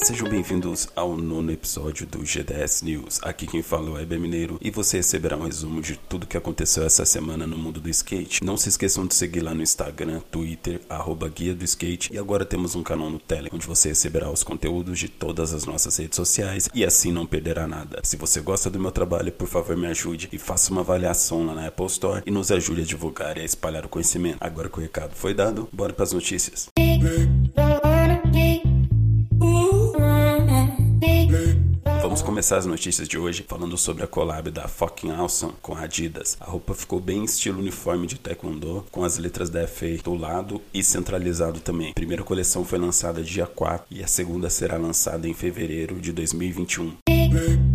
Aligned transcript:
Bem-vindos 0.00 0.88
ao 0.96 1.16
nono 1.16 1.52
episódio 1.52 2.06
do 2.06 2.24
GDS 2.24 2.82
News. 2.82 3.20
Aqui 3.22 3.46
quem 3.46 3.62
fala 3.62 4.00
é 4.00 4.02
Eber 4.02 4.18
Mineiro 4.18 4.58
e 4.60 4.70
você 4.70 4.96
receberá 4.96 5.36
um 5.36 5.44
resumo 5.44 5.80
de 5.80 5.96
tudo 5.96 6.26
que 6.26 6.36
aconteceu 6.36 6.84
essa 6.84 7.04
semana 7.04 7.46
no 7.46 7.56
mundo 7.56 7.80
do 7.80 7.88
skate. 7.88 8.42
Não 8.42 8.56
se 8.56 8.70
esqueçam 8.70 9.06
de 9.06 9.14
seguir 9.14 9.40
lá 9.40 9.54
no 9.54 9.62
Instagram, 9.62 10.20
Twitter, 10.30 10.80
arroba 10.88 11.28
Guia 11.28 11.54
do 11.54 11.64
Skate 11.64 12.12
e 12.12 12.18
agora 12.18 12.44
temos 12.44 12.74
um 12.74 12.82
canal 12.82 13.10
no 13.10 13.18
Telegram 13.18 13.54
onde 13.54 13.66
você 13.66 13.90
receberá 13.90 14.30
os 14.30 14.42
conteúdos 14.42 14.98
de 14.98 15.08
todas 15.08 15.52
as 15.52 15.66
nossas 15.66 15.96
redes 15.98 16.16
sociais 16.16 16.68
e 16.74 16.84
assim 16.84 17.12
não 17.12 17.26
perderá 17.26 17.68
nada. 17.68 18.00
Se 18.02 18.16
você 18.16 18.40
gosta 18.40 18.70
do 18.70 18.80
meu 18.80 18.90
trabalho, 18.90 19.30
por 19.30 19.48
favor 19.48 19.76
me 19.76 19.86
ajude 19.86 20.28
e 20.32 20.38
faça 20.38 20.72
uma 20.72 20.80
avaliação 20.80 21.46
lá 21.46 21.54
na 21.54 21.66
Apple 21.66 21.86
Store 21.86 22.22
e 22.26 22.30
nos 22.30 22.50
ajude 22.50 22.80
a 22.80 22.84
divulgar 22.84 23.36
e 23.36 23.42
a 23.42 23.44
espalhar 23.44 23.84
o 23.84 23.88
conhecimento. 23.88 24.38
Agora 24.40 24.68
que 24.68 24.78
o 24.78 24.82
recado 24.82 25.14
foi 25.14 25.34
dado, 25.34 25.68
bora 25.72 25.92
para 25.92 26.04
as 26.04 26.12
notícias. 26.12 26.68
Vamos 32.02 32.22
começar 32.22 32.56
as 32.56 32.64
notícias 32.64 33.06
de 33.06 33.18
hoje 33.18 33.44
falando 33.46 33.76
sobre 33.76 34.02
a 34.02 34.06
collab 34.06 34.50
da 34.50 34.66
Fucking 34.66 35.10
Awesome 35.10 35.52
com 35.60 35.74
a 35.74 35.82
Adidas. 35.82 36.36
A 36.40 36.46
roupa 36.46 36.74
ficou 36.74 36.98
bem 36.98 37.24
estilo 37.24 37.60
uniforme 37.60 38.06
de 38.06 38.18
taekwondo, 38.18 38.86
com 38.90 39.04
as 39.04 39.18
letras 39.18 39.50
da 39.50 39.66
FA 39.68 39.98
do 40.02 40.14
lado 40.14 40.62
e 40.72 40.82
centralizado 40.82 41.60
também. 41.60 41.90
A 41.90 41.94
primeira 41.94 42.22
coleção 42.22 42.64
foi 42.64 42.78
lançada 42.78 43.22
dia 43.22 43.46
4 43.46 43.86
e 43.90 44.02
a 44.02 44.06
segunda 44.06 44.48
será 44.48 44.78
lançada 44.78 45.28
em 45.28 45.34
fevereiro 45.34 46.00
de 46.00 46.10
2021. 46.10 47.69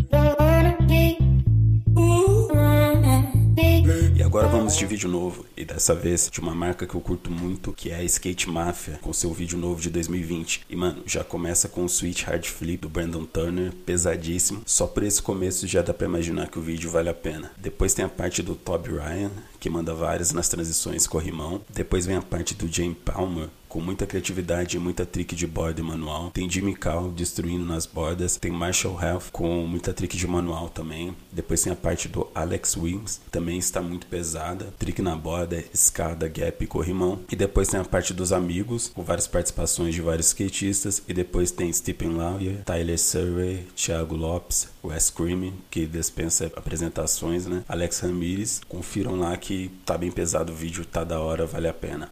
Vamos 4.66 4.80
de 4.80 4.86
vídeo 4.88 5.08
novo 5.08 5.46
e 5.56 5.64
dessa 5.64 5.94
vez 5.94 6.28
de 6.28 6.40
uma 6.40 6.56
marca 6.56 6.88
que 6.88 6.96
eu 6.96 7.00
curto 7.00 7.30
muito, 7.30 7.72
que 7.72 7.92
é 7.92 7.98
a 7.98 8.04
Skate 8.04 8.50
Mafia, 8.50 8.98
com 9.00 9.14
seu 9.14 9.32
vídeo 9.32 9.60
novo 9.60 9.80
de 9.80 9.92
2020. 9.92 10.66
E 10.68 10.76
mano, 10.76 11.04
já 11.06 11.24
começa 11.24 11.70
com 11.70 11.86
o 11.86 11.88
Switch 11.88 12.24
Hard 12.24 12.44
Flip 12.46 12.82
do 12.82 12.90
Brandon 12.90 13.26
Turner, 13.26 13.72
pesadíssimo. 13.86 14.64
Só 14.66 14.88
por 14.88 15.04
esse 15.04 15.22
começo 15.22 15.68
já 15.68 15.84
dá 15.84 15.94
para 15.94 16.08
imaginar 16.08 16.50
que 16.50 16.58
o 16.58 16.64
vídeo 16.64 16.90
vale 16.90 17.10
a 17.10 17.14
pena. 17.14 17.52
Depois 17.58 17.94
tem 17.94 18.04
a 18.04 18.10
parte 18.10 18.42
do 18.42 18.56
Toby 18.56 18.90
Ryan, 18.90 19.30
que 19.60 19.70
manda 19.70 19.94
várias 19.94 20.32
nas 20.32 20.50
transições 20.50 21.06
corrimão. 21.06 21.62
Depois 21.70 22.08
vem 22.08 22.16
a 22.16 22.22
parte 22.24 22.56
do 22.56 22.68
Jane 22.68 22.96
Palmer, 22.96 23.50
com 23.76 23.82
muita 23.82 24.06
criatividade 24.06 24.78
e 24.78 24.80
muita 24.80 25.06
trick 25.06 25.36
de 25.36 25.46
borda 25.46 25.82
e 25.82 25.84
manual. 25.84 26.32
Tem 26.32 26.50
Jimmy 26.50 26.74
Cal 26.74 27.12
destruindo 27.12 27.66
nas 27.66 27.86
bordas. 27.86 28.38
Tem 28.38 28.50
Marshall 28.50 28.98
Health 29.04 29.24
com 29.34 29.68
muita 29.68 29.94
trick 29.94 30.16
de 30.16 30.26
manual 30.26 30.70
também. 30.70 31.14
Depois 31.30 31.62
tem 31.62 31.74
a 31.74 31.76
parte 31.76 32.08
do 32.08 32.26
Alex 32.34 32.78
Wings, 32.78 33.20
também 33.30 33.58
está 33.58 33.82
muito 33.82 34.08
pesada. 34.08 34.74
Trick 34.80 35.02
na 35.02 35.14
borda, 35.18 35.62
escada, 35.74 36.30
gap 36.30 36.64
e 36.64 36.68
corrimão. 36.68 37.20
E 37.30 37.36
depois 37.36 37.68
tem 37.68 37.78
a 37.78 37.84
parte 37.84 38.14
dos 38.14 38.32
amigos, 38.32 38.94
com 38.96 39.04
várias 39.04 39.28
participações 39.28 39.94
de 39.94 40.00
vários 40.00 40.28
skatistas. 40.28 41.04
E 41.06 41.14
depois 41.14 41.52
tem 41.52 41.74
Stephen 41.74 42.16
Lawyer, 42.16 42.64
Tyler 42.64 42.98
Surrey, 42.98 43.68
Thiago 43.76 44.16
Lopes, 44.16 44.70
Wes 44.82 45.10
Creamy, 45.10 45.54
que 45.70 45.86
dispensa 45.86 46.50
apresentações, 46.56 47.46
né? 47.46 47.66
Alex 47.68 48.00
Ramirez. 48.00 48.62
Confiram 48.70 49.20
lá 49.20 49.36
que 49.36 49.70
tá 49.86 49.98
bem 49.98 50.12
pesado 50.12 50.54
o 50.54 50.56
vídeo, 50.56 50.86
tá 50.86 51.04
da 51.04 51.20
hora, 51.20 51.46
vale 51.46 51.68
a 51.68 51.74
pena. 51.74 52.08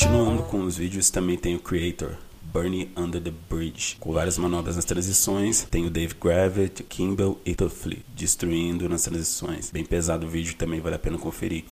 Continuando 0.00 0.42
com 0.44 0.62
os 0.62 0.78
vídeos, 0.78 1.10
também 1.10 1.36
tem 1.36 1.54
o 1.54 1.58
Creator, 1.58 2.14
Bernie 2.54 2.90
Under 2.96 3.20
the 3.20 3.30
Bridge, 3.50 3.98
com 4.00 4.14
várias 4.14 4.38
manobras 4.38 4.76
nas 4.76 4.86
transições. 4.86 5.66
Tem 5.70 5.84
o 5.84 5.90
Dave 5.90 6.14
Gravett, 6.18 6.82
Kimball 6.84 7.38
e 7.44 7.54
Tuffley 7.54 8.02
destruindo 8.16 8.88
nas 8.88 9.02
transições. 9.02 9.70
Bem 9.70 9.84
pesado 9.84 10.26
o 10.26 10.30
vídeo, 10.30 10.54
também 10.56 10.80
vale 10.80 10.96
a 10.96 10.98
pena 10.98 11.18
conferir. 11.18 11.64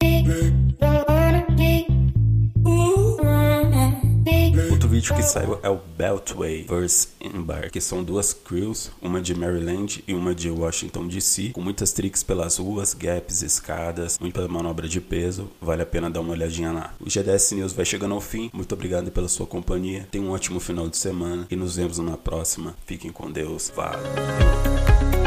Vídeo 4.99 5.15
que 5.15 5.23
saiu 5.23 5.61
é 5.63 5.71
o 5.71 5.77
Beltway 5.77 6.65
vs 6.65 7.15
Embark, 7.21 7.71
que 7.71 7.81
são 7.81 8.03
duas 8.03 8.33
crews, 8.33 8.91
uma 9.01 9.21
de 9.21 9.33
Maryland 9.33 10.03
e 10.09 10.13
uma 10.13 10.35
de 10.35 10.51
Washington 10.51 11.07
DC, 11.07 11.51
com 11.51 11.61
muitas 11.61 11.93
tricks 11.93 12.25
pelas 12.25 12.57
ruas, 12.57 12.95
gaps, 12.95 13.43
escadas, 13.43 14.19
muita 14.19 14.49
manobra 14.49 14.89
de 14.89 15.01
peso, 15.01 15.49
vale 15.61 15.83
a 15.83 15.87
pena 15.87 16.11
dar 16.11 16.21
uma 16.21 16.33
olhadinha 16.33 16.73
lá. 16.73 16.95
O 16.99 17.09
GDS 17.09 17.53
News 17.53 17.73
vai 17.73 17.85
chegando 17.85 18.15
ao 18.15 18.21
fim, 18.21 18.51
muito 18.53 18.75
obrigado 18.75 19.13
pela 19.13 19.29
sua 19.29 19.47
companhia, 19.47 20.09
tenha 20.11 20.25
um 20.25 20.33
ótimo 20.33 20.59
final 20.59 20.89
de 20.89 20.97
semana 20.97 21.47
e 21.49 21.55
nos 21.55 21.77
vemos 21.77 21.99
na 21.99 22.17
próxima. 22.17 22.75
Fiquem 22.85 23.13
com 23.13 23.31
Deus, 23.31 23.73
valeu! 23.75 25.18